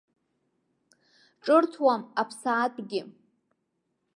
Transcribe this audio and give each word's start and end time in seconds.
Ҿырҭуам 1.43 2.01
аԥсаатәгьы. 2.21 3.01